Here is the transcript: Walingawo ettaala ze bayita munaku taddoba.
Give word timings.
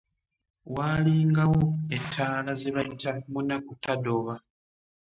Walingawo 0.75 1.61
ettaala 1.95 2.51
ze 2.61 2.69
bayita 2.75 3.11
munaku 3.33 3.71
taddoba. 3.83 4.35